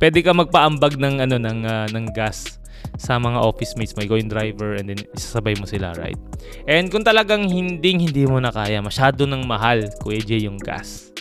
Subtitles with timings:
[0.00, 2.60] pwede ka magpaambag ng ano ng uh, ng gas
[2.96, 6.16] sa mga office mates mo, ikaw yung driver and then isasabay mo sila, right?
[6.64, 11.12] And kung talagang hindi hindi mo na kaya, masyado nang mahal, Kuya J, yung gas.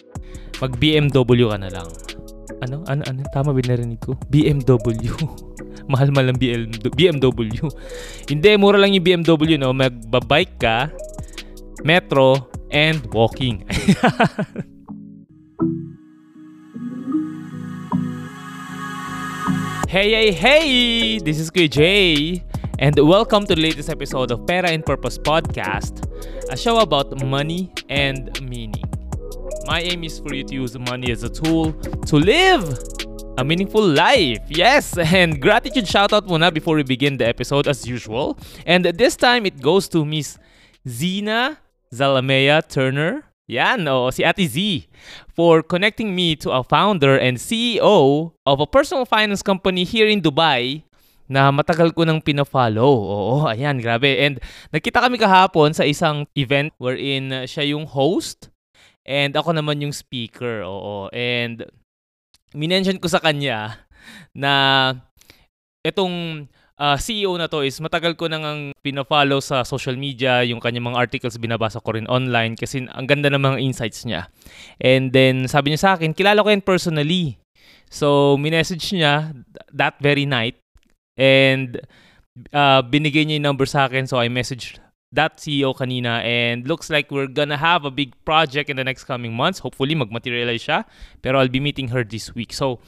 [0.64, 1.90] Mag BMW ka na lang.
[2.64, 2.88] Ano?
[2.88, 3.02] Ano?
[3.04, 3.20] Ano?
[3.36, 4.16] Tama ba narinig ko?
[4.32, 5.12] BMW.
[5.92, 7.50] Mahal-mahal ang BMW.
[8.26, 9.76] Hindi, mura lang yung BMW, no?
[9.76, 10.90] Magbabike ka,
[11.86, 13.62] metro, and walking.
[19.96, 21.20] Hey, hey, hey!
[21.20, 22.44] This is Jay,
[22.80, 26.04] and welcome to the latest episode of Pera and Purpose Podcast,
[26.52, 28.84] a show about money and meaning.
[29.68, 32.78] My aim is for you to use money as a tool to live
[33.38, 34.40] a meaningful life.
[34.50, 38.38] Yes, and gratitude shoutout muna before we begin the episode as usual.
[38.66, 40.38] And this time it goes to Miss
[40.86, 41.58] Zina
[41.94, 44.90] Zalamea Turner yan, o si Ate Z,
[45.30, 50.22] for connecting me to a founder and CEO of a personal finance company here in
[50.22, 50.82] Dubai
[51.26, 52.86] na matagal ko nang pina-follow.
[52.86, 54.18] Oo, ayan, grabe.
[54.22, 54.38] And
[54.70, 58.50] nakita kami kahapon sa isang event wherein siya yung host
[59.06, 60.66] and ako naman yung speaker.
[60.66, 61.66] Oo, and
[62.54, 63.82] minention ko sa kanya
[64.34, 64.54] na
[65.86, 66.46] itong
[66.80, 70.92] uh, ah, CEO na to is matagal ko nang pina-follow sa social media, yung kanyang
[70.92, 74.28] mga articles binabasa ko rin online kasi ang ganda ng mga insights niya.
[74.80, 77.40] And then sabi niya sa akin, kilala ko yan personally.
[77.88, 79.32] So, minessage niya
[79.72, 80.60] that very night
[81.16, 81.80] and
[82.52, 84.84] uh, binigay niya yung number sa akin so I messaged
[85.16, 89.08] that CEO kanina and looks like we're gonna have a big project in the next
[89.08, 89.64] coming months.
[89.64, 90.84] Hopefully, mag-materialize siya.
[91.24, 92.52] Pero I'll be meeting her this week.
[92.52, 92.84] So,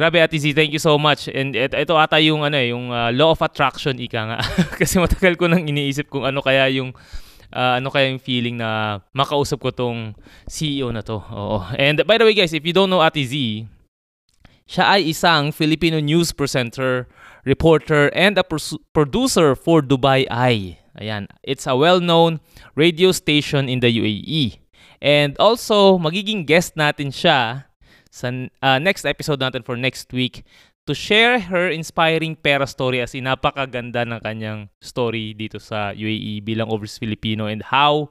[0.00, 1.28] Grabe Ate Z, thank you so much.
[1.28, 4.40] And ito, ito ata yung ano eh, yung uh, law of attraction ika nga.
[4.80, 6.96] Kasi matagal ko nang iniisip kung ano kaya yung
[7.52, 10.16] uh, ano kaya yung feeling na makausap ko tong
[10.48, 11.20] CEO na to.
[11.20, 11.68] Oo.
[11.76, 13.68] And by the way guys, if you don't know Ate Z,
[14.64, 17.04] siya ay isang Filipino news presenter,
[17.44, 20.80] reporter, and a pers- producer for Dubai Eye.
[20.96, 21.28] Ayan.
[21.44, 22.40] It's a well-known
[22.72, 24.64] radio station in the UAE.
[25.04, 27.68] And also, magiging guest natin siya
[28.10, 30.42] sa uh, next episode natin for next week
[30.90, 36.42] to share her inspiring pera story as in napakaganda ng kanyang story dito sa UAE
[36.42, 38.10] bilang overseas Filipino and how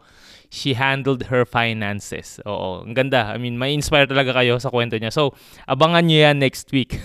[0.50, 2.42] she handled her finances.
[2.48, 3.36] Oo, ang ganda.
[3.36, 5.14] I mean, may inspire talaga kayo sa kwento niya.
[5.14, 5.38] So,
[5.70, 6.98] abangan niyo yan next week.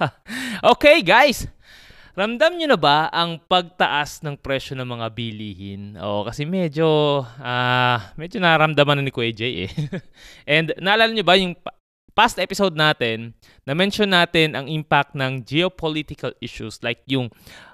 [0.76, 1.50] okay, guys.
[2.14, 5.82] Ramdam niyo na ba ang pagtaas ng presyo ng mga bilihin?
[5.98, 6.86] Oo, kasi medyo
[7.26, 9.70] uh, medyo naramdaman na ni Kuya Jay eh.
[10.54, 11.58] And naalala niyo ba yung
[12.14, 13.34] past episode natin,
[13.66, 17.28] na-mention natin ang impact ng geopolitical issues like yung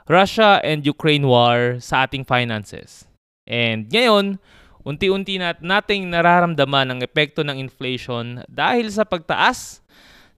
[0.09, 3.05] Russia and Ukraine war sa ating finances.
[3.45, 4.41] And ngayon,
[4.83, 9.85] unti-unti nat nating nararamdaman ang epekto ng inflation dahil sa pagtaas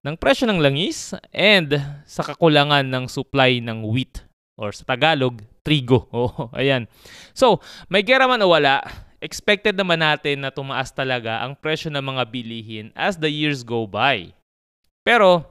[0.02, 4.26] ng presyo ng langis and sa kakulangan ng supply ng wheat
[4.58, 6.10] or sa Tagalog, trigo.
[6.12, 6.90] Oh, ayan.
[7.32, 8.82] So, may gera man o wala,
[9.22, 13.86] expected naman natin na tumaas talaga ang presyo ng mga bilihin as the years go
[13.86, 14.34] by.
[15.06, 15.46] Pero,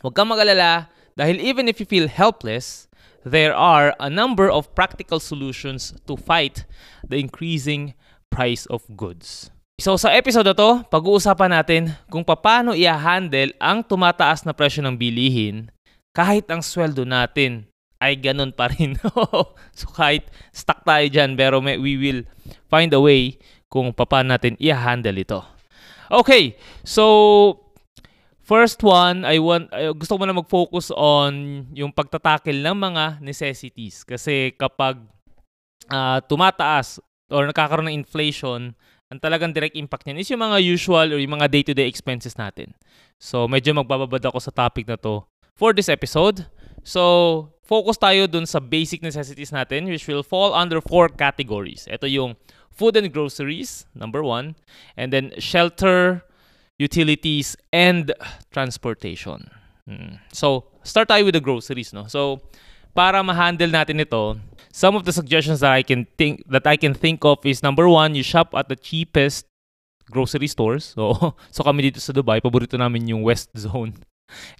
[0.00, 2.88] huwag kang mag-alala dahil even if you feel helpless,
[3.22, 6.64] there are a number of practical solutions to fight
[7.04, 7.92] the increasing
[8.32, 9.52] price of goods.
[9.82, 14.96] So sa episode na to, pag-uusapan natin kung paano i-handle ang tumataas na presyo ng
[14.96, 15.68] bilihin
[16.12, 17.66] kahit ang sweldo natin
[18.02, 18.98] ay ganun pa rin.
[19.78, 22.26] so kahit stuck tayo dyan, pero may, we will
[22.66, 23.38] find a way
[23.70, 25.40] kung paano natin i-handle ito.
[26.10, 27.56] Okay, so
[28.42, 34.04] first one, I want uh, gusto ko na mag-focus on yung pagtatakil ng mga necessities
[34.04, 35.00] kasi kapag
[35.88, 37.00] uh, tumataas
[37.32, 38.76] or nakakaroon ng inflation,
[39.08, 42.76] ang talagang direct impact niyan is yung mga usual or yung mga day-to-day expenses natin.
[43.16, 45.24] So medyo magbababad ako sa topic na to
[45.56, 46.44] for this episode.
[46.82, 51.86] So, focus tayo dun sa basic necessities natin which will fall under four categories.
[51.86, 52.34] Ito yung
[52.74, 54.58] food and groceries, number one.
[54.98, 56.26] And then shelter,
[56.78, 58.10] utilities, and
[58.50, 59.48] transportation.
[59.86, 60.18] Hmm.
[60.34, 62.10] So, start tayo with the groceries, no?
[62.10, 62.42] So,
[62.94, 64.38] para ma-handle natin ito,
[64.74, 67.88] some of the suggestions that I can think that I can think of is number
[67.88, 69.46] one, you shop at the cheapest
[70.10, 70.92] grocery stores.
[70.98, 73.94] So, so kami dito sa Dubai, paborito namin yung West Zone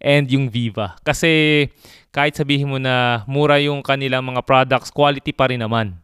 [0.01, 0.97] and yung Viva.
[1.03, 1.67] Kasi
[2.13, 5.97] kahit sabihin mo na mura yung kanilang mga products, quality pa rin naman.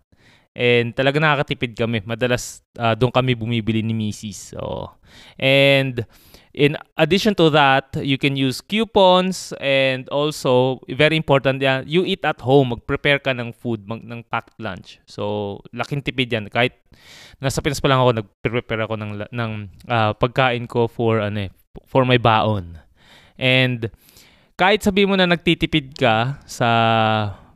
[0.59, 2.03] And talaga nakakatipid kami.
[2.03, 4.59] Madalas uh, doon kami bumibili ni Mrs.
[4.59, 4.91] So,
[5.39, 6.03] and
[6.51, 12.27] in addition to that, you can use coupons and also, very important yan, you eat
[12.27, 12.75] at home.
[12.75, 14.99] Mag-prepare ka ng food, mag, ng packed lunch.
[15.07, 16.51] So, laking tipid yan.
[16.51, 16.75] Kahit
[17.39, 19.53] nasa Pinas pa lang ako, nag-prepare ako ng, ng
[19.87, 21.51] uh, pagkain ko for, ano eh,
[21.87, 22.83] for my baon.
[23.39, 23.89] And
[24.59, 26.69] kahit sabi mo na nagtitipid ka sa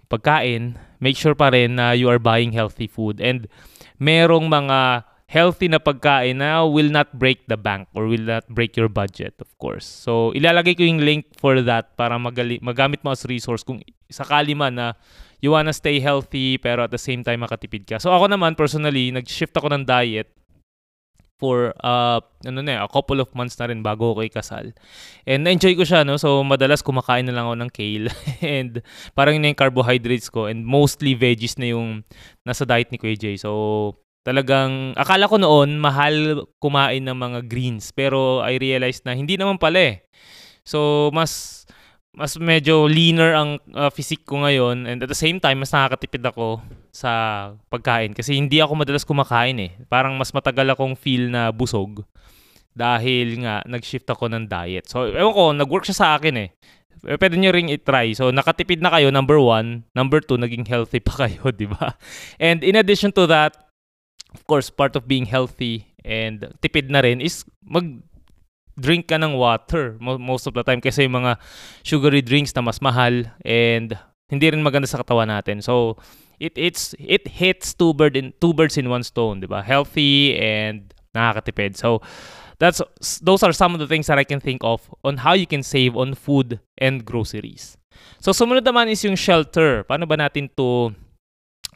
[0.06, 3.50] pagkain, make sure pa rin na you are buying healthy food and
[3.98, 8.76] merong mga healthy na pagkain na will not break the bank or will not break
[8.76, 9.88] your budget, of course.
[9.88, 13.80] So, ilalagay ko yung link for that para magali- magamit mo as resource kung
[14.12, 14.86] sakali man na
[15.40, 17.96] you wanna stay healthy pero at the same time makatipid ka.
[17.96, 20.28] So, ako naman, personally, nag-shift ako ng diet
[21.42, 24.70] for uh, ano na, a couple of months na rin bago ako ikasal.
[25.26, 26.14] And na-enjoy ko siya, no?
[26.22, 28.06] So, madalas kumakain na lang ako ng kale.
[28.62, 28.78] and
[29.18, 30.46] parang yun yung carbohydrates ko.
[30.46, 32.06] And mostly veggies na yung
[32.46, 33.34] nasa diet ni Kuya Jay.
[33.34, 39.34] So, talagang akala ko noon mahal kumain ng mga greens pero I realized na hindi
[39.34, 39.96] naman pala eh.
[40.62, 41.61] So mas
[42.12, 46.20] mas medyo leaner ang uh, physique ko ngayon and at the same time mas nakakatipid
[46.28, 46.60] ako
[46.92, 47.10] sa
[47.72, 49.72] pagkain kasi hindi ako madalas kumakain eh.
[49.88, 52.04] Parang mas matagal akong feel na busog
[52.76, 54.84] dahil nga nag-shift ako ng diet.
[54.92, 56.48] So ewan ko, nag-work siya sa akin eh.
[57.08, 58.12] eh pwede nyo ring i-try.
[58.12, 59.88] So, nakatipid na kayo, number one.
[59.96, 61.96] Number two, naging healthy pa kayo, di ba?
[62.36, 63.56] And in addition to that,
[64.32, 68.04] of course, part of being healthy and tipid na rin is mag
[68.78, 71.36] drink ka ng water most of the time kasi yung mga
[71.84, 73.96] sugary drinks na mas mahal and
[74.32, 75.60] hindi rin maganda sa katawan natin.
[75.60, 76.00] So
[76.40, 79.60] it it's it hits two bird in two birds in one stone, 'di ba?
[79.60, 81.76] Healthy and nakakatipid.
[81.76, 82.00] So
[82.56, 82.80] that's
[83.20, 85.60] those are some of the things that I can think of on how you can
[85.60, 87.76] save on food and groceries.
[88.24, 89.84] So sumunod naman is yung shelter.
[89.84, 90.96] Paano ba natin to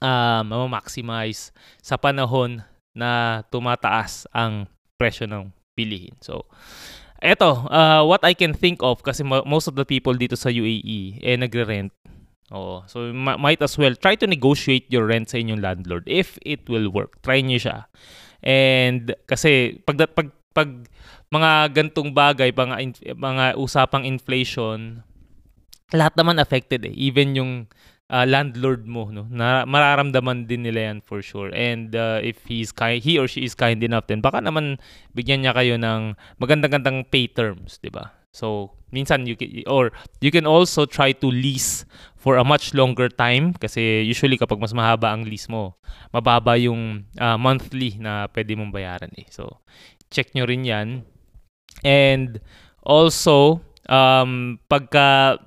[0.00, 1.52] uh, maximize
[1.84, 2.64] sa panahon
[2.96, 4.64] na tumataas ang
[4.96, 6.16] presyo ng bilihin.
[6.24, 6.48] So,
[7.20, 11.20] eto, uh, what I can think of kasi most of the people dito sa UAE
[11.20, 11.92] eh nagre-rent.
[12.50, 16.38] Oh, so ma- might as well try to negotiate your rent sa inyong landlord if
[16.46, 17.18] it will work.
[17.20, 17.78] Try niyo siya.
[18.40, 20.70] And kasi pag pag pag
[21.26, 25.02] mga gantong bagay, mga in, mga usapang inflation,
[25.90, 26.94] lahat naman affected eh.
[26.94, 27.52] Even yung
[28.10, 29.26] uh, landlord mo no?
[29.30, 31.50] Na mararamdaman din nila yan for sure.
[31.54, 34.78] And uh, if he's kind he or she is kind enough then baka naman
[35.14, 38.14] bigyan niya kayo ng magandang-gandang pay terms di ba?
[38.36, 43.08] So minsan you can, or you can also try to lease for a much longer
[43.08, 45.78] time kasi usually kapag mas mahaba ang lease mo
[46.12, 49.26] mababa yung uh, monthly na pwede mong bayaran eh.
[49.32, 49.62] So
[50.12, 50.88] check nyo rin yan.
[51.82, 52.38] And
[52.84, 55.38] also um pagka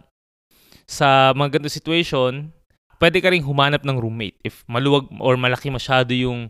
[0.90, 2.50] sa mga ganito situation,
[2.98, 6.50] pwede ka rin humanap ng roommate if maluwag or malaki masyado yung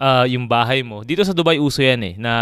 [0.00, 1.04] uh, yung bahay mo.
[1.04, 2.32] Dito sa Dubai uso yan eh na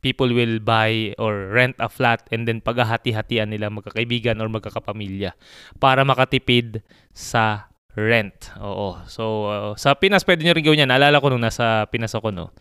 [0.00, 5.36] people will buy or rent a flat and then paghahati-hatian nila magkakaibigan or magkakapamilya
[5.76, 6.80] para makatipid
[7.12, 8.48] sa rent.
[8.56, 8.96] Oo.
[9.04, 10.90] So, uh, sa Pinas, pwede nyo rin gawin yan.
[10.90, 12.56] Naalala ko nung nasa Pinas ako, no?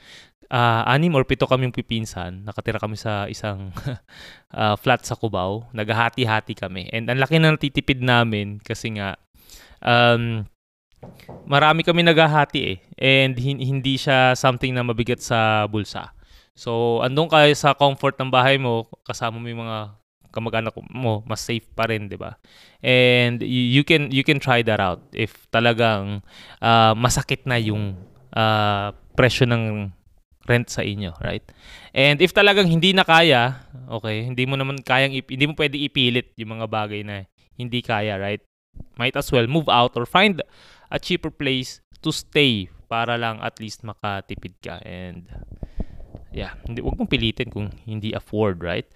[0.52, 2.44] Uh, anim or pito kaming pipinsan.
[2.44, 3.72] Nakatira kami sa isang
[4.52, 5.72] uh, flat sa Cubao.
[5.72, 6.92] Naghahati-hati kami.
[6.92, 9.16] And ang laki na natitipid namin kasi nga
[9.80, 10.44] um,
[11.48, 12.78] marami kami naghahati eh.
[13.00, 16.12] And hindi siya something na mabigat sa bulsa.
[16.52, 19.96] So, andun ka sa comfort ng bahay mo, kasama mo yung mga
[20.32, 22.40] kamag-anak mo, mas safe pa rin, 'di ba?
[22.80, 26.24] And you can you can try that out if talagang
[26.64, 28.00] uh, masakit na yung
[28.32, 29.92] uh, presyo ng
[30.50, 31.46] rent sa inyo, right?
[31.94, 36.34] And if talagang hindi na kaya, okay, hindi mo naman kayang hindi mo pwede ipilit
[36.38, 38.42] yung mga bagay na hindi kaya, right?
[38.98, 40.42] Might as well move out or find
[40.90, 45.30] a cheaper place to stay para lang at least makatipid ka and
[46.36, 48.88] yeah, hindi wag mong pilitin kung hindi afford, right?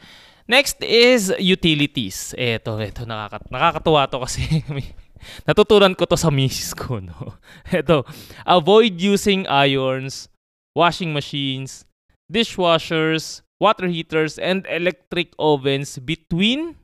[0.46, 2.38] Next is utilities.
[2.38, 4.62] Ito, ito nakakat nakakatuwa to kasi
[5.50, 7.38] natutunan ko to sa misis ko, no.
[7.72, 8.06] Ito,
[8.46, 10.30] avoid using irons,
[10.76, 11.88] washing machines,
[12.28, 16.76] dishwashers, water heaters, and electric ovens between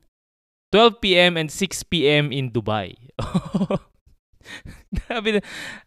[0.72, 1.36] 12 p.m.
[1.36, 2.32] and 6 p.m.
[2.32, 2.96] in Dubai.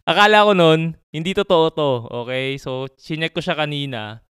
[0.08, 1.90] Akala ko noon, hindi totoo to.
[2.24, 2.56] Okay?
[2.56, 4.22] So, chinek ko siya kanina.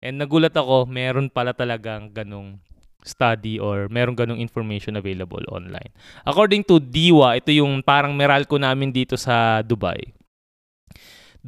[0.00, 2.58] And nagulat ako, meron pala talagang ganong
[3.04, 5.92] study or merong ganong information available online.
[6.26, 10.17] According to DIWA, ito yung parang Meralco namin dito sa Dubai.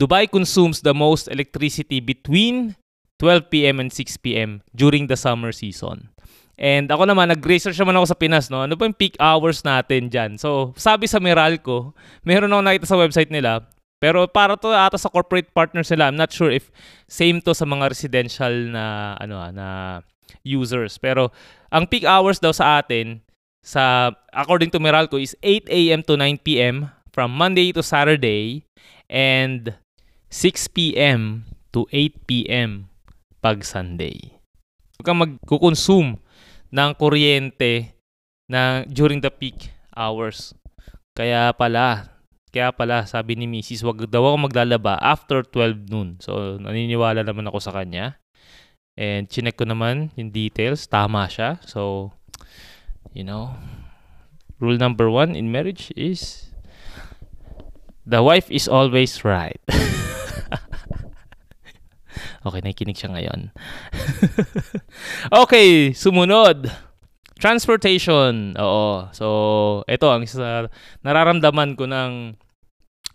[0.00, 2.80] Dubai consumes the most electricity between
[3.20, 3.84] 12 p.m.
[3.84, 4.64] and 6 p.m.
[4.72, 6.08] during the summer season.
[6.56, 8.64] And ako naman, nag-research naman ako sa Pinas, no?
[8.64, 10.40] Ano ba yung peak hours natin dyan?
[10.40, 11.92] So, sabi sa Meralco,
[12.24, 13.68] meron ako nakita sa website nila,
[14.00, 16.72] pero para to ata sa corporate partners nila, I'm not sure if
[17.04, 19.68] same to sa mga residential na ano ah, na
[20.40, 20.96] users.
[20.96, 21.28] Pero
[21.68, 23.20] ang peak hours daw sa atin
[23.60, 26.00] sa according to Meralco is 8 a.m.
[26.08, 26.88] to 9 p.m.
[27.12, 28.64] from Monday to Saturday
[29.12, 29.76] and
[30.30, 31.42] 6 p.m.
[31.74, 32.86] to 8 p.m.
[33.42, 34.38] pag Sunday.
[34.94, 36.22] Huwag kang magkukonsume
[36.70, 37.98] ng kuryente
[38.46, 40.54] na during the peak hours.
[41.18, 42.14] Kaya pala,
[42.54, 43.82] kaya pala sabi ni Mrs.
[43.82, 46.08] wag daw ako maglalaba after 12 noon.
[46.22, 48.22] So naniniwala naman ako sa kanya.
[48.94, 51.58] And chinek ko naman yung details, tama siya.
[51.66, 52.12] So,
[53.10, 53.58] you know,
[54.62, 56.52] rule number one in marriage is
[58.06, 59.58] the wife is always right.
[62.44, 63.52] okay, nakikinig siya ngayon.
[65.44, 66.68] okay, sumunod.
[67.40, 68.52] Transportation.
[68.60, 69.08] Oo.
[69.16, 69.26] So,
[69.88, 70.68] ito ang isa
[71.00, 72.36] nararamdaman ko ng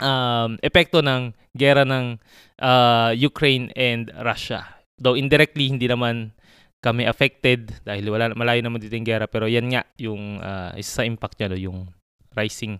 [0.01, 2.17] um, epekto ng gera ng
[2.59, 4.65] uh, Ukraine and Russia.
[4.97, 6.33] Though indirectly, hindi naman
[6.85, 11.01] kami affected dahil wala malayo naman dito yung gera pero yan nga yung uh, isa
[11.01, 11.79] sa impact niya no, yung
[12.37, 12.77] rising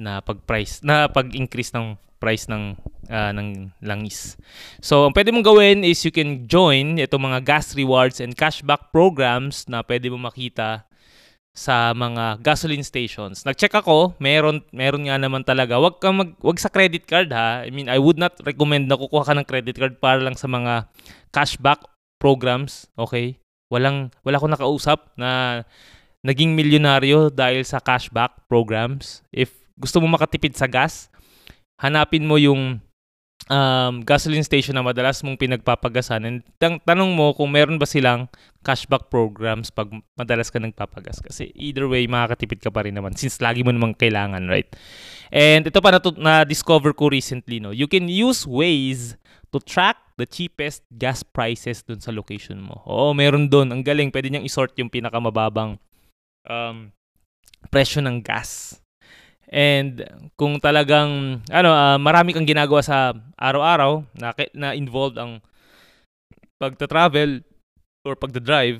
[0.00, 2.76] na pag-price na pag-increase ng price ng
[3.08, 4.36] uh, ng langis.
[4.80, 8.92] So, ang pwede mong gawin is you can join itong mga gas rewards and cashback
[8.92, 10.88] programs na pwede mo makita
[11.50, 13.42] sa mga gasoline stations.
[13.42, 15.76] Nag-check ako, meron meron nga naman talaga.
[15.82, 17.66] Wag ka mag wag sa credit card ha.
[17.66, 20.46] I mean, I would not recommend na kukuha ka ng credit card para lang sa
[20.46, 20.86] mga
[21.34, 21.84] cashback
[22.22, 23.40] programs, okay?
[23.72, 25.62] Walang wala ko nakausap na
[26.20, 29.24] naging milyonaryo dahil sa cashback programs.
[29.34, 31.08] If gusto mo makatipid sa gas,
[31.80, 32.84] hanapin mo yung
[33.48, 38.28] um, gasoline station na madalas mong pinagpapagasan and tang- tanong mo kung meron ba silang
[38.60, 41.24] cashback programs pag madalas ka nagpapagas.
[41.24, 44.68] Kasi either way, makakatipid ka pa rin naman since lagi mo namang kailangan, right?
[45.32, 47.72] And ito pa na- na-discover ko recently, no?
[47.72, 49.16] You can use Waze
[49.50, 52.84] to track the cheapest gas prices dun sa location mo.
[52.84, 53.72] Oo, meron dun.
[53.72, 54.12] Ang galing.
[54.12, 55.80] Pwede niyang isort yung pinakamababang
[56.46, 56.92] um,
[57.72, 58.78] presyo ng gas.
[59.50, 60.06] And
[60.38, 65.42] kung talagang ano uh, marami kang ginagawa sa araw-araw na na involved ang
[66.62, 67.42] pagta-travel
[68.06, 68.78] or pagda-drive,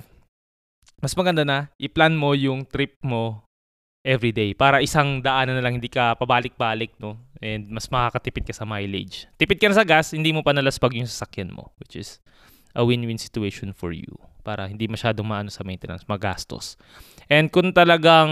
[1.03, 3.43] mas maganda na i-plan mo yung trip mo
[4.07, 8.55] every day para isang daanan na lang hindi ka pabalik-balik no and mas makakatipid ka
[8.55, 9.27] sa mileage.
[9.37, 12.23] Tipid ka na sa gas, hindi mo pa nalaspag yung sasakyan mo which is
[12.79, 14.15] a win-win situation for you
[14.47, 16.79] para hindi masyadong maano sa maintenance, magastos.
[17.29, 18.31] And kung talagang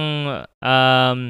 [0.62, 1.20] um,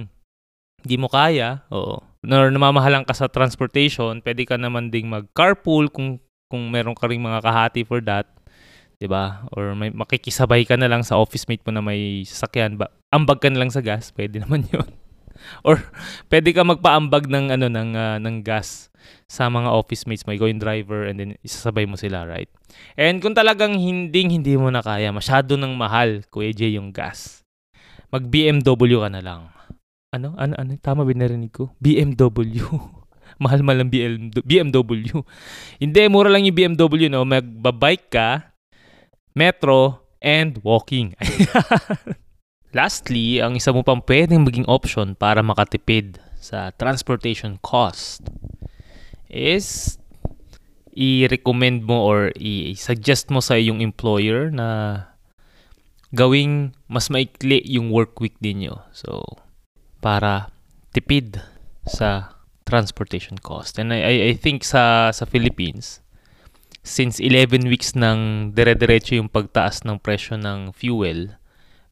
[0.88, 6.16] di mo kaya, oo, or namamahalan ka sa transportation, pwede ka naman ding mag-carpool kung
[6.48, 8.24] kung meron ka ring mga kahati for that.
[8.98, 9.46] 'di ba?
[9.54, 13.38] Or may makikisabay ka na lang sa office mate mo na may sasakyan, ba ambag
[13.38, 14.88] ka na lang sa gas, pwede naman 'yon.
[15.62, 15.78] Or
[16.26, 18.90] pwede ka magpaambag ng ano ng uh, ng gas
[19.30, 22.50] sa mga office mates mo, ikaw yung driver and then isasabay mo sila, right?
[22.98, 27.46] And kung talagang hindi hindi mo na kaya, masyado nang mahal, Kuya J, yung gas.
[28.08, 29.42] Mag BMW ka na lang.
[30.08, 30.32] Ano?
[30.40, 30.56] Ano?
[30.56, 30.72] Ano?
[30.80, 31.76] Tama ba narinig ko?
[31.84, 32.64] BMW.
[33.44, 35.12] Mahal-mahal ang BMW.
[35.76, 37.28] Hindi, mura lang yung BMW, no?
[37.28, 38.56] Magbabike ka,
[39.36, 41.12] metro, and walking.
[42.76, 48.24] Lastly, ang isa mo pang pwedeng maging option para makatipid sa transportation cost
[49.28, 49.96] is
[50.96, 55.04] i-recommend mo or i-suggest mo sa iyong employer na
[56.16, 58.72] gawing mas maikli yung work week ninyo.
[58.96, 59.22] So,
[59.98, 60.50] para
[60.94, 61.42] tipid
[61.86, 62.38] sa
[62.68, 63.78] transportation cost.
[63.80, 66.04] And I, I think sa, sa Philippines,
[66.84, 71.36] since 11 weeks nang dire-diretso yung pagtaas ng presyo ng fuel,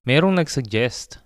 [0.04, 1.20] merong nag-suggest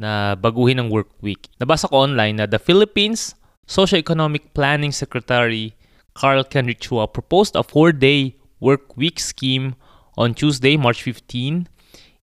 [0.00, 1.52] na baguhin ang work week.
[1.60, 3.36] Nabasa ko online na the Philippines
[3.68, 5.76] Socio-Economic Planning Secretary
[6.16, 9.76] Carl Kenrichua proposed a four-day work week scheme
[10.16, 11.68] on Tuesday, March 15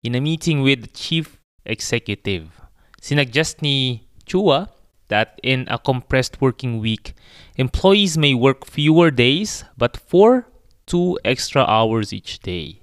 [0.03, 2.66] in a meeting with the chief executive.
[3.01, 4.69] Sinuggest ni Chua
[5.07, 7.13] that in a compressed working week,
[7.55, 10.47] employees may work fewer days but for
[10.85, 12.81] two extra hours each day.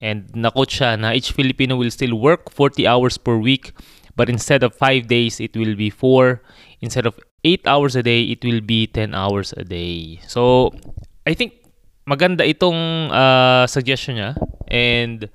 [0.00, 3.72] And nakot siya na each Filipino will still work 40 hours per week
[4.16, 6.40] but instead of 5 days, it will be 4.
[6.80, 10.20] Instead of 8 hours a day, it will be 10 hours a day.
[10.26, 10.72] So,
[11.26, 11.54] I think
[12.06, 14.38] maganda itong uh, suggestion niya.
[14.70, 15.28] And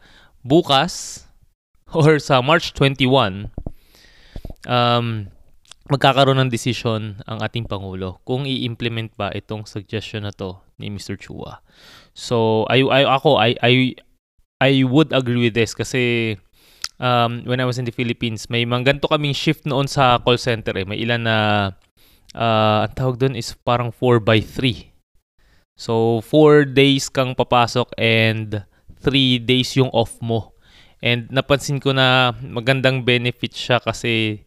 [0.48, 1.28] bukas,
[1.94, 3.52] or sa March 21,
[4.68, 5.30] um,
[5.90, 11.18] magkakaroon ng decision ang ating Pangulo kung i-implement ba itong suggestion na to ni Mr.
[11.18, 11.66] Chua.
[12.14, 13.74] So, I, I, ako, I, I,
[14.62, 16.36] I would agree with this kasi
[17.02, 20.38] um, when I was in the Philippines, may mga ganito kaming shift noon sa call
[20.38, 20.86] center eh.
[20.86, 21.38] May ilan na,
[22.38, 24.94] uh, ang tawag doon is parang 4 by 3.
[25.80, 28.62] So, 4 days kang papasok and
[29.02, 30.54] 3 days yung off mo.
[31.00, 34.44] And napansin ko na magandang benefit siya kasi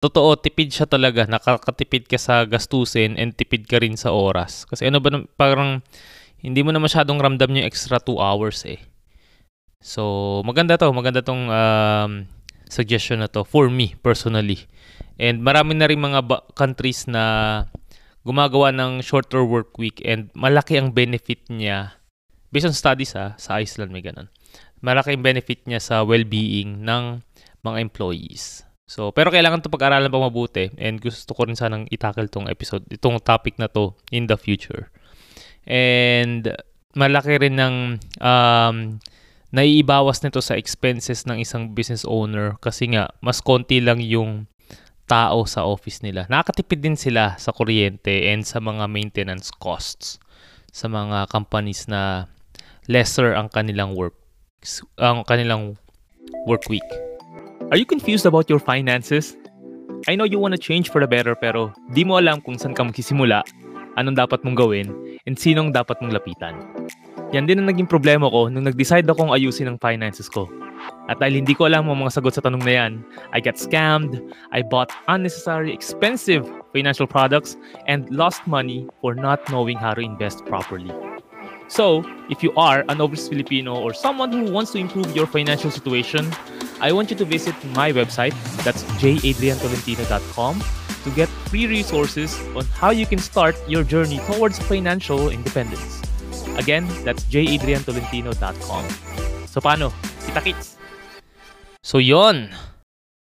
[0.00, 1.24] totoo, tipid siya talaga.
[1.24, 4.68] Nakakatipid ka sa gastusin and tipid ka rin sa oras.
[4.68, 5.80] Kasi ano ba, parang
[6.40, 8.80] hindi mo na masyadong ramdam yung extra 2 hours eh.
[9.80, 10.90] So, maganda to.
[10.90, 12.26] Maganda tong um,
[12.66, 14.66] suggestion na to for me personally.
[15.16, 17.64] And marami na rin mga ba- countries na
[18.26, 21.94] gumagawa ng shorter work week and malaki ang benefit niya
[22.50, 24.26] based on studies ha, sa Iceland may ganun.
[24.82, 27.22] Malaki ang benefit niya sa well-being ng
[27.62, 28.65] mga employees.
[28.86, 32.86] So, pero kailangan to pag-aralan pa mabuti and gusto ko rin sanang itackle tong episode,
[32.86, 34.94] itong topic na to in the future.
[35.66, 36.54] And
[36.94, 39.02] malaki rin ng um,
[39.50, 44.46] naiibawas nito sa expenses ng isang business owner kasi nga mas konti lang yung
[45.10, 46.30] tao sa office nila.
[46.30, 50.22] Nakakatipid din sila sa kuryente and sa mga maintenance costs
[50.70, 52.30] sa mga companies na
[52.86, 54.14] lesser ang kanilang work
[54.98, 55.74] ang kanilang
[56.46, 56.86] work week.
[57.66, 59.34] Are you confused about your finances?
[60.06, 62.78] I know you want to change for the better pero di mo alam kung saan
[62.78, 63.42] ka magsisimula,
[63.98, 64.94] anong dapat mong gawin,
[65.26, 66.54] and sinong dapat mong lapitan.
[67.34, 70.46] Yan din ang naging problema ko nung nag-decide akong ayusin ang finances ko.
[71.10, 72.92] At dahil hindi ko alam ang mga sagot sa tanong na yan,
[73.34, 74.22] I got scammed,
[74.54, 77.58] I bought unnecessary expensive financial products,
[77.90, 80.94] and lost money for not knowing how to invest properly.
[81.66, 85.74] So, if you are an overseas Filipino or someone who wants to improve your financial
[85.74, 86.30] situation,
[86.76, 90.54] I want you to visit my website, that's jadriantolentino.com,
[91.04, 96.04] to get free resources on how you can start your journey towards financial independence.
[96.60, 98.84] Again, that's jadriantolentino.com.
[99.48, 99.88] So, paano?
[100.28, 100.76] Kita-kits!
[101.80, 102.52] So, yon.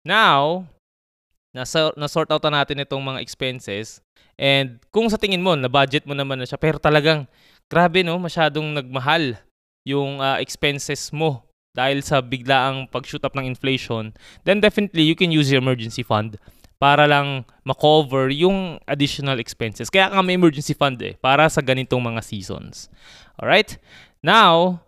[0.03, 0.67] Now,
[1.55, 4.03] nasa, na-sort out na natin itong mga expenses.
[4.36, 7.24] And kung sa tingin mo, na-budget mo naman na siya, pero talagang,
[7.72, 9.39] grabe no, masyadong nagmahal
[9.88, 15.30] yung uh, expenses mo dahil sa biglaang pag-shoot up ng inflation, then definitely you can
[15.30, 16.38] use your emergency fund
[16.80, 19.92] para lang makover yung additional expenses.
[19.92, 22.88] Kaya ka may emergency fund eh, para sa ganitong mga seasons.
[23.36, 23.76] Alright?
[24.24, 24.80] Now,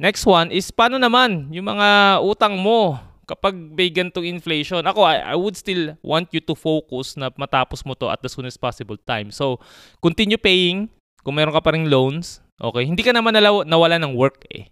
[0.00, 2.96] next one is paano naman yung mga utang mo
[3.28, 4.84] kapag may ganitong inflation.
[4.84, 8.28] Ako, I, I would still want you to focus na matapos mo to at the
[8.28, 9.32] soonest possible time.
[9.32, 9.60] So,
[10.00, 10.92] continue paying
[11.24, 12.40] kung meron ka pa ring loans.
[12.60, 12.84] Okay?
[12.84, 14.68] Hindi ka naman nalaw- nawala ng work eh.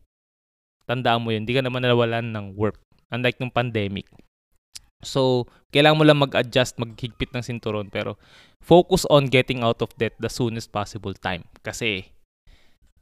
[0.92, 2.76] Tandaan mo yun, hindi ka naman nawalan ng work.
[3.08, 4.04] Unlike nung pandemic.
[5.00, 7.88] So, kailangan mo lang mag-adjust, maghigpit ng sinturon.
[7.88, 8.20] Pero,
[8.60, 11.48] focus on getting out of debt the soonest possible time.
[11.64, 12.12] Kasi,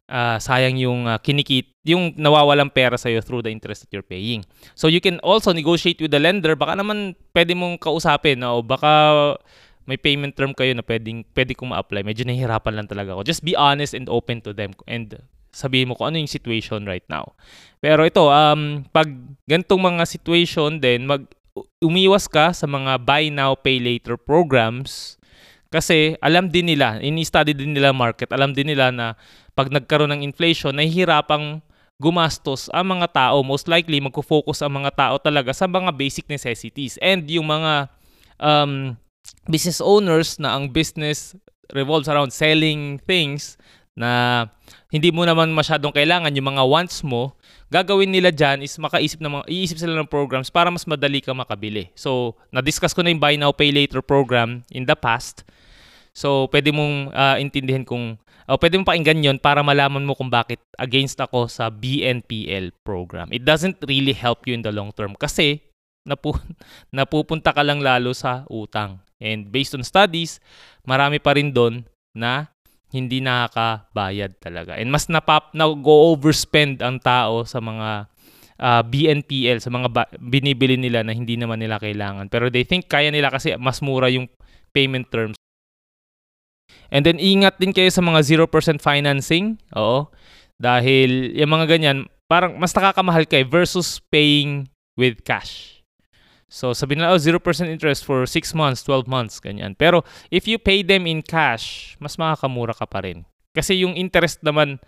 [0.07, 4.46] uh, sayang yung uh, kinikit, yung nawawalang pera sa'yo through the interest that you're paying.
[4.79, 6.55] So, you can also negotiate with the lender.
[6.55, 8.40] Baka naman pwede mong kausapin.
[8.46, 9.35] O baka
[9.90, 12.07] may payment term kayo na pwedeng, pwede kong ma-apply.
[12.07, 13.26] Medyo nahihirapan lang talaga ako.
[13.26, 14.70] Just be honest and open to them.
[14.87, 15.18] And
[15.50, 17.34] sabihin mo kung ano yung situation right now.
[17.82, 19.10] Pero ito, um, pag
[19.46, 21.26] gantong mga situation din, mag
[21.82, 25.20] umiwas ka sa mga buy now, pay later programs
[25.70, 29.14] kasi alam din nila, ini-study din nila market, alam din nila na
[29.54, 31.62] pag nagkaroon ng inflation, nahihirapang
[32.02, 33.46] gumastos ang mga tao.
[33.46, 36.98] Most likely, magko-focus ang mga tao talaga sa mga basic necessities.
[36.98, 37.86] And yung mga
[38.42, 38.98] um,
[39.46, 41.38] business owners na ang business
[41.70, 43.54] revolves around selling things,
[43.94, 44.46] na
[44.90, 47.38] hindi mo naman masyadong kailangan yung mga wants mo,
[47.70, 51.31] gagawin nila dyan is makaisip ng mga, iisip sila ng programs para mas madali ka
[51.31, 51.94] makabili.
[51.94, 55.46] So, na-discuss ko na yung Buy Now, Pay Later program in the past.
[56.11, 58.18] So, pwede mong uh, intindihin kung,
[58.50, 63.31] uh, pwede mong pakinggan yon para malaman mo kung bakit against ako sa BNPL program.
[63.31, 65.62] It doesn't really help you in the long term kasi
[66.03, 66.42] napu-
[66.98, 68.98] napupunta ka lang lalo sa utang.
[69.22, 70.42] And based on studies,
[70.83, 72.50] marami pa rin doon na
[72.90, 74.74] hindi nakakabayad talaga.
[74.74, 78.11] And mas napap go overspend ang tao sa mga
[78.61, 82.29] uh, ah, BNPL, sa mga ba- binibili nila na hindi naman nila kailangan.
[82.29, 84.29] Pero they think kaya nila kasi mas mura yung
[84.76, 85.38] payment terms.
[86.90, 88.50] And then ingat din kayo sa mga 0%
[88.83, 89.57] financing.
[89.79, 90.11] Oo.
[90.61, 95.80] Dahil yung mga ganyan, parang mas nakakamahal kayo versus paying with cash.
[96.50, 97.38] So sabi nila, oh, 0%
[97.70, 99.78] interest for 6 months, 12 months, ganyan.
[99.78, 100.02] Pero
[100.34, 103.22] if you pay them in cash, mas makakamura ka pa rin.
[103.54, 104.82] Kasi yung interest naman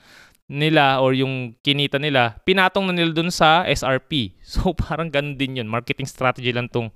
[0.51, 4.35] nila or yung kinita nila, pinatong na nila dun sa SRP.
[4.53, 5.70] So parang ganun din yun.
[5.70, 6.90] Marketing strategy lang tong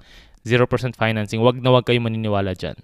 [0.44, 0.66] 0%
[0.98, 1.40] financing.
[1.40, 2.76] Wag na wag kayo maniniwala dyan.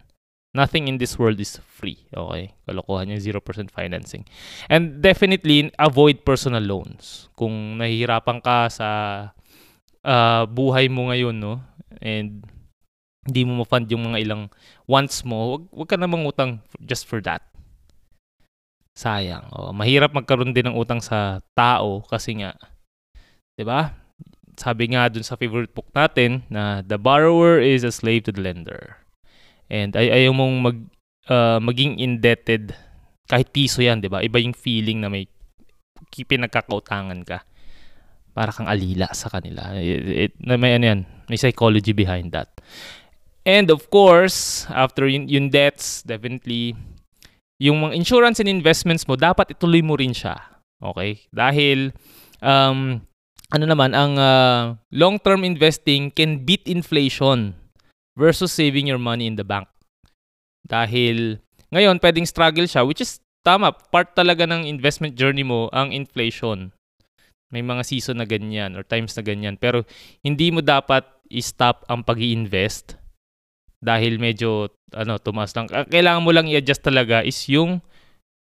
[0.52, 2.08] Nothing in this world is free.
[2.12, 2.52] Okay?
[2.68, 3.42] Kalokohan yung 0%
[3.72, 4.24] financing.
[4.68, 7.32] And definitely, avoid personal loans.
[7.36, 8.88] Kung nahihirapan ka sa
[10.04, 11.64] uh, buhay mo ngayon, no?
[12.00, 12.46] And
[13.22, 14.42] hindi mo ma-fund yung mga ilang
[14.90, 17.42] wants mo, wag, wag ka na mangutang just for that.
[18.92, 19.48] Sayang.
[19.56, 22.52] Oh, mahirap magkaroon din ng utang sa tao kasi nga,
[23.56, 23.96] 'di ba?
[24.52, 28.44] Sabi nga dun sa favorite book natin na the borrower is a slave to the
[28.44, 29.00] lender.
[29.72, 30.78] And ay ayaw mong mag
[31.32, 32.76] uh, maging indebted
[33.32, 34.20] kahit piso 'yan, 'di ba?
[34.20, 35.24] Iba yung feeling na may
[36.12, 37.48] pinagkakautangan ka.
[38.32, 39.76] Para kang alila sa kanila.
[39.76, 42.48] It, it, may ano yan, may psychology behind that.
[43.44, 46.74] And of course, after yung, yung debts, definitely,
[47.60, 50.38] yung mga insurance and investments mo, dapat ituloy mo rin siya.
[50.82, 51.26] Okay?
[51.34, 51.90] Dahil,
[52.40, 53.02] um,
[53.52, 54.62] ano naman, ang uh,
[54.94, 57.52] long-term investing can beat inflation
[58.16, 59.68] versus saving your money in the bank.
[60.64, 61.42] Dahil,
[61.74, 66.70] ngayon, pwedeng struggle siya, which is tama, part talaga ng investment journey mo ang inflation.
[67.52, 69.60] May mga season na ganyan or times na ganyan.
[69.60, 69.84] Pero
[70.24, 72.96] hindi mo dapat i-stop ang pag invest
[73.82, 75.68] dahil medyo ano tumaas lang.
[75.68, 77.84] Kailangan mo lang i-adjust talaga is yung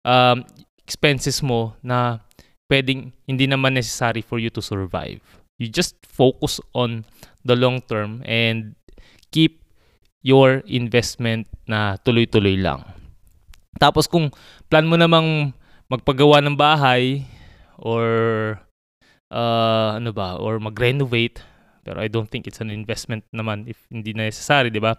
[0.06, 0.38] um,
[0.86, 2.22] expenses mo na
[2.70, 5.22] pwedeng hindi naman necessary for you to survive.
[5.58, 7.04] You just focus on
[7.42, 8.78] the long term and
[9.34, 9.66] keep
[10.22, 12.84] your investment na tuloy-tuloy lang.
[13.80, 14.34] Tapos kung
[14.68, 15.56] plan mo namang
[15.88, 17.24] magpagawa ng bahay
[17.80, 18.60] or
[19.32, 21.42] uh, ano ba, or mag-renovate,
[21.86, 24.94] pero I don't think it's an investment naman if hindi necessary, di ba?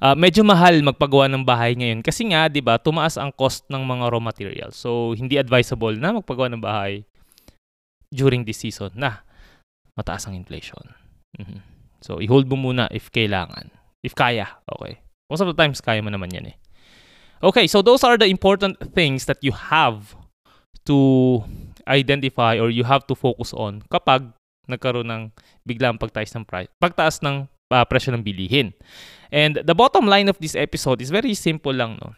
[0.00, 3.82] Uh, medyo mahal magpagawa ng bahay ngayon kasi nga, di ba, tumaas ang cost ng
[3.82, 4.78] mga raw materials.
[4.78, 7.04] So, hindi advisable na magpagawa ng bahay
[8.08, 9.20] during this season na
[9.98, 10.82] mataas ang inflation.
[11.36, 11.60] Mm-hmm.
[12.00, 13.68] So, i-hold mo muna if kailangan.
[14.00, 15.04] If kaya, okay.
[15.28, 16.56] Most of the times, kaya mo naman yan eh.
[17.40, 20.16] Okay, so those are the important things that you have
[20.84, 21.40] to
[21.90, 24.30] identify or you have to focus on kapag
[24.70, 25.22] nagkaroon ng
[25.66, 28.70] biglang pagtaas ng price, pagtaas ng uh, presyo ng bilihin.
[29.34, 32.14] And the bottom line of this episode is very simple lang no.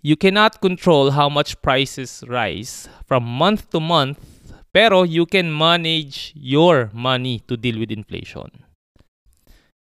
[0.00, 4.16] You cannot control how much prices rise from month to month,
[4.72, 8.64] pero you can manage your money to deal with inflation.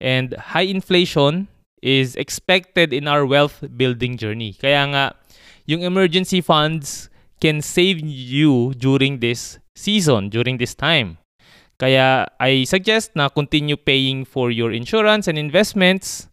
[0.01, 1.53] And high inflation
[1.85, 4.57] is expected in our wealth building journey.
[4.57, 5.05] Kaya nga,
[5.69, 11.17] yung emergency funds can save you during this season, during this time.
[11.77, 16.25] Kaya I suggest na continue paying for your insurance and investments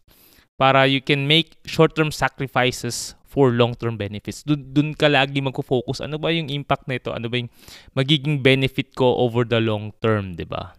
[0.57, 4.41] para you can make short-term sacrifices for long-term benefits.
[4.41, 6.01] Dun, dun ka lagi magko-focus.
[6.01, 7.11] Ano ba yung impact nito?
[7.13, 7.51] Ano ba yung
[7.93, 10.73] magiging benefit ko over the long term, 'di ba?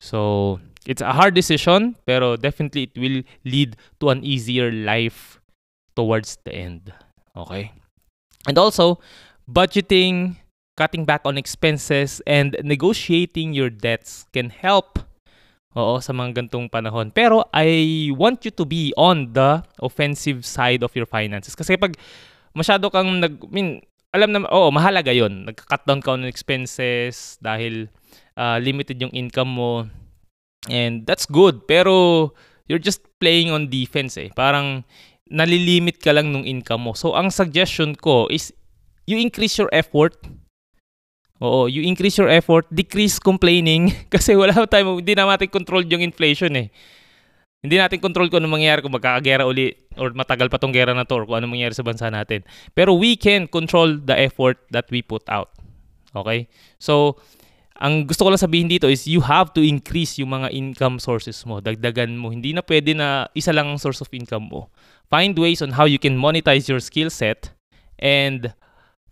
[0.00, 5.40] So, it's a hard decision, pero definitely it will lead to an easier life
[5.96, 6.92] towards the end.
[7.36, 7.72] Okay?
[8.44, 9.00] And also,
[9.48, 10.36] budgeting,
[10.76, 15.04] cutting back on expenses, and negotiating your debts can help
[15.74, 17.10] Oo, sa mga gantong panahon.
[17.10, 21.58] Pero I want you to be on the offensive side of your finances.
[21.58, 21.98] Kasi pag
[22.54, 23.42] masyado kang nag...
[23.42, 23.68] I mean,
[24.14, 27.90] alam na, oo, mahalaga yon Nag-cut down ka on expenses dahil
[28.38, 29.90] uh, limited yung income mo.
[30.70, 31.66] And that's good.
[31.66, 32.30] Pero
[32.70, 34.30] you're just playing on defense eh.
[34.30, 34.86] Parang
[35.26, 36.92] nalilimit ka lang nung income mo.
[36.94, 38.54] So, ang suggestion ko is
[39.04, 40.16] you increase your effort.
[41.42, 46.00] Oo, you increase your effort, decrease complaining kasi wala tayo, hindi na natin control yung
[46.00, 46.68] inflation eh.
[47.64, 51.08] Hindi natin control kung ano mangyayari kung magkakagera uli or matagal pa tong gera na
[51.08, 52.44] to or kung ano mangyayari sa bansa natin.
[52.76, 55.48] Pero we can control the effort that we put out.
[56.12, 56.44] Okay?
[56.76, 57.16] So,
[57.80, 61.40] ang gusto ko lang sabihin dito is you have to increase yung mga income sources
[61.48, 61.64] mo.
[61.64, 62.30] Dagdagan mo.
[62.30, 64.68] Hindi na pwede na isa lang ang source of income mo.
[65.08, 67.50] Find ways on how you can monetize your skill set
[67.96, 68.52] and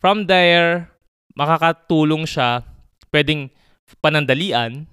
[0.03, 0.91] From there,
[1.39, 2.67] makakatulong siya,
[3.15, 3.55] pwedeng
[4.03, 4.91] panandalian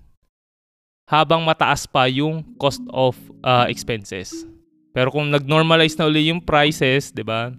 [1.09, 4.45] habang mataas pa yung cost of uh, expenses.
[4.93, 7.49] Pero kung nag-normalize na uli yung prices, 'di ba?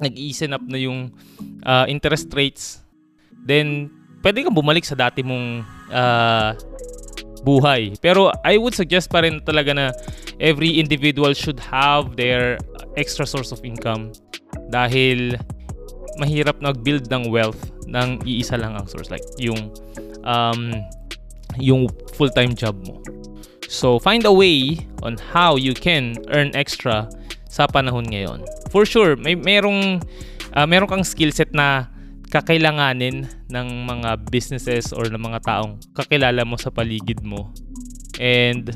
[0.00, 1.12] Nag-easen up na yung
[1.68, 2.80] uh, interest rates,
[3.44, 3.92] then
[4.24, 5.60] pwede kang bumalik sa dati mong
[5.92, 6.56] uh,
[7.44, 8.00] buhay.
[8.00, 9.86] Pero I would suggest pa rin talaga na
[10.40, 12.56] every individual should have their
[12.96, 14.16] extra source of income
[14.72, 15.36] dahil
[16.20, 19.72] mahirap nag-build ng wealth ng iisa lang ang source like yung
[20.24, 20.72] um,
[21.60, 23.00] yung full-time job mo.
[23.68, 27.08] So find a way on how you can earn extra
[27.48, 28.44] sa panahon ngayon.
[28.72, 30.00] For sure, may merong
[30.56, 31.92] uh, meron kang skill set na
[32.32, 37.52] kakailanganin ng mga businesses or ng mga taong kakilala mo sa paligid mo.
[38.16, 38.72] And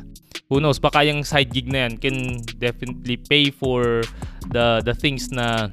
[0.53, 4.05] who knows, baka yung side gig na yan can definitely pay for
[4.53, 5.73] the the things na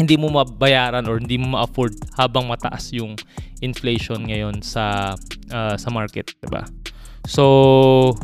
[0.00, 3.20] hindi mo mabayaran or hindi mo ma-afford habang mataas yung
[3.60, 5.12] inflation ngayon sa
[5.52, 6.64] uh, sa market, 'di ba?
[7.28, 8.16] So,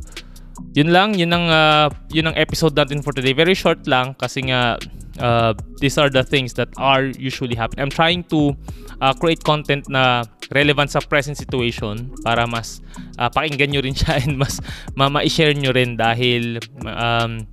[0.72, 3.36] yun lang, yun ang uh, yun ang episode natin for today.
[3.36, 4.80] Very short lang kasi nga
[5.20, 5.52] uh,
[5.84, 7.84] these are the things that are usually happening.
[7.84, 8.56] I'm trying to
[9.04, 12.80] uh, create content na relevant sa present situation para mas
[13.20, 14.64] uh, pakinggan nyo rin siya and mas
[14.96, 17.44] ma- ma-share nyo rin dahil um,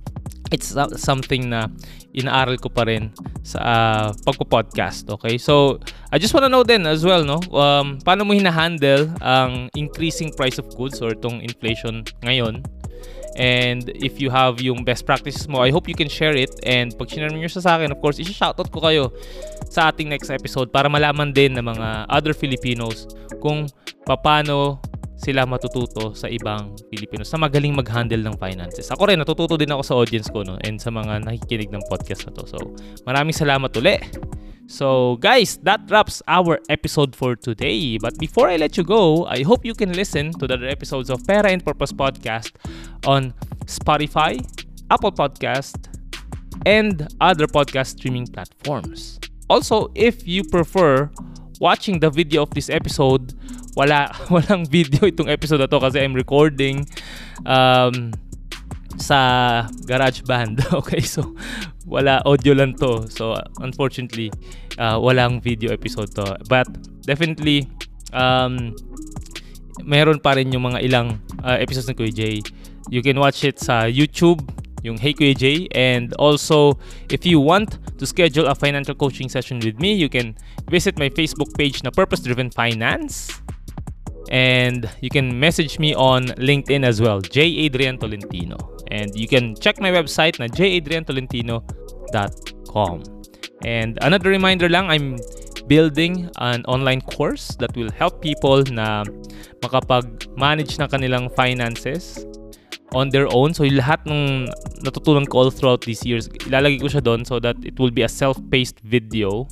[0.48, 1.68] it's something na
[2.14, 3.10] inaaral ko pa rin
[3.42, 5.10] sa uh, pagpo-podcast.
[5.18, 5.36] Okay?
[5.36, 5.82] So,
[6.14, 7.42] I just wanna know then as well, no?
[7.50, 12.62] Um, paano mo hinahandle ang increasing price of goods or itong inflation ngayon?
[13.34, 16.54] And if you have yung best practices mo, I hope you can share it.
[16.62, 19.10] And pag sinare nyo sa akin, of course, isi-shoutout ko kayo
[19.66, 23.10] sa ating next episode para malaman din ng mga other Filipinos
[23.42, 23.66] kung
[24.06, 24.78] paano
[25.14, 28.90] sila matututo sa ibang Pilipinos na magaling mag-handle ng finances.
[28.90, 32.26] Ako rin, natututo din ako sa audience ko no, and sa mga nakikinig ng podcast
[32.26, 32.44] na to.
[32.50, 32.58] So,
[33.06, 33.98] maraming salamat uli.
[34.66, 37.98] So, guys, that wraps our episode for today.
[38.00, 41.12] But before I let you go, I hope you can listen to the other episodes
[41.12, 42.56] of Pera and Purpose Podcast
[43.04, 43.36] on
[43.68, 44.40] Spotify,
[44.90, 45.92] Apple Podcast,
[46.64, 49.20] and other podcast streaming platforms.
[49.50, 51.10] Also, if you prefer
[51.64, 53.32] watching the video of this episode,
[53.72, 56.84] wala walang video itong episode na to kasi I'm recording
[57.48, 58.12] um,
[59.00, 60.60] sa GarageBand.
[60.84, 61.32] Okay, so
[61.88, 63.08] wala audio lang to.
[63.08, 64.28] So unfortunately,
[64.76, 66.36] uh, walang video episode to.
[66.52, 66.68] But
[67.08, 67.72] definitely
[68.12, 68.76] um
[69.80, 72.36] meron pa rin yung mga ilang uh, episodes ng Kuya Jay.
[72.92, 74.44] You can watch it sa YouTube,
[74.84, 75.66] yung Hey Kuya Jay.
[75.72, 76.78] And also,
[77.10, 80.36] if you want to schedule a financial coaching session with me, you can
[80.70, 83.32] visit my Facebook page na Purpose Driven Finance.
[84.30, 87.42] And you can message me on LinkedIn as well, J.
[87.66, 88.56] Adrian Tolentino.
[88.92, 93.02] And you can check my website na jadriantolentino.com.
[93.64, 95.16] And another reminder lang, I'm
[95.66, 99.04] building an online course that will help people na
[99.64, 102.20] makapag-manage ng kanilang finances
[102.94, 103.52] on their own.
[103.52, 104.48] So, lahat ng
[104.86, 108.06] natutunan ko all throughout these years, ilalagay ko siya doon so that it will be
[108.06, 109.50] a self-paced video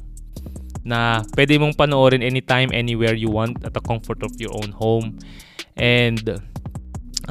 [0.86, 5.18] na pwede mong panoorin anytime, anywhere you want at the comfort of your own home.
[5.78, 6.22] And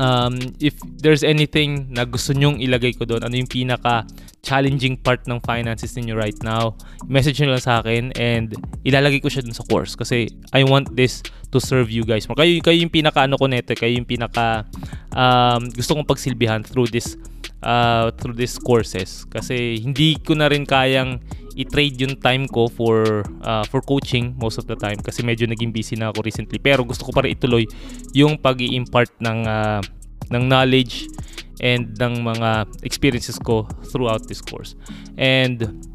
[0.01, 4.09] um, if there's anything na gusto nyong ilagay ko doon, ano yung pinaka
[4.41, 6.73] challenging part ng finances ninyo right now,
[7.05, 10.97] message nyo lang sa akin and ilalagay ko siya dun sa course kasi I want
[10.97, 11.21] this
[11.53, 12.25] to serve you guys.
[12.25, 14.65] Kayo, kayo yung pinaka ano ko nito, kayo yung pinaka
[15.13, 17.13] um, gusto kong pagsilbihan through this
[17.63, 19.25] uh, through these courses.
[19.29, 21.21] Kasi hindi ko na rin kayang
[21.55, 24.99] i-trade yung time ko for uh, for coaching most of the time.
[24.99, 26.59] Kasi medyo naging busy na ako recently.
[26.61, 27.65] Pero gusto ko pa rin ituloy
[28.13, 29.81] yung pag-i-impart ng uh,
[30.31, 31.11] ng knowledge
[31.61, 34.73] and ng mga experiences ko throughout this course.
[35.19, 35.85] And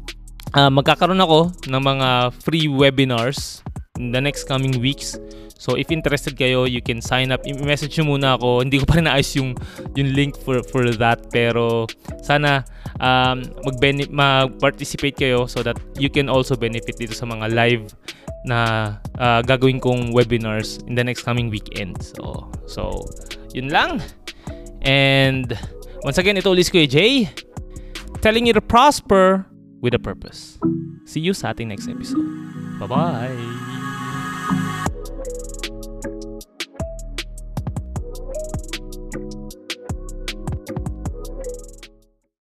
[0.55, 3.65] uh, magkakaroon ako ng mga free webinars
[3.97, 5.17] in the next coming weeks
[5.57, 7.41] So if interested kayo, you can sign up.
[7.43, 8.61] I-message nyo muna ako.
[8.61, 9.57] Hindi ko pa rin naayos yung,
[9.97, 11.33] yung link for, for that.
[11.33, 11.89] Pero
[12.21, 12.63] sana
[13.01, 17.83] um, mag- mag-participate kayo so that you can also benefit dito sa mga live
[18.47, 21.99] na uh, gagawin kong webinars in the next coming weekend.
[21.99, 23.03] So, so
[23.51, 23.99] yun lang.
[24.85, 25.57] And
[26.05, 27.27] once again, ito ulit ko Jay.
[28.21, 29.45] Telling you to prosper
[29.81, 30.57] with a purpose.
[31.05, 32.23] See you sa ating next episode.
[32.79, 34.76] Bye-bye!